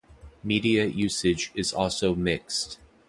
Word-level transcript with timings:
Media 0.43 0.83
usage 0.87 1.51
is 1.53 1.71
also 1.73 2.15
mixed. 2.15 2.79